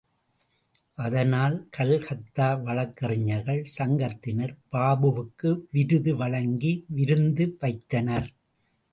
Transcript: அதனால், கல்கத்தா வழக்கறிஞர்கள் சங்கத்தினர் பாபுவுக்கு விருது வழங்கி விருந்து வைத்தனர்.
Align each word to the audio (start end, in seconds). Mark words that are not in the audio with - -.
அதனால், 0.97 1.67
கல்கத்தா 1.69 2.47
வழக்கறிஞர்கள் 2.61 3.61
சங்கத்தினர் 3.77 4.55
பாபுவுக்கு 4.71 5.51
விருது 5.71 6.15
வழங்கி 6.15 6.85
விருந்து 6.87 7.57
வைத்தனர். 7.59 8.29